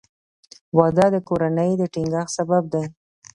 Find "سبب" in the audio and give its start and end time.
2.37-2.63